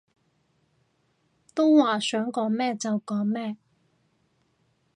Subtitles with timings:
[1.53, 3.55] 都話想講咩就講咩